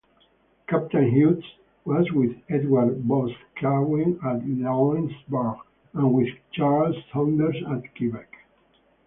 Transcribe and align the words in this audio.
Captain 0.67 1.11
Hughes 1.11 1.43
was 1.85 2.11
with 2.11 2.35
Edward 2.49 3.07
Boscawen 3.07 4.17
at 4.25 4.43
Louisburg 4.47 5.57
and 5.93 6.11
with 6.15 6.29
Charles 6.51 6.95
Saunders 7.13 7.57
at 7.69 7.95
Quebec. 7.95 8.33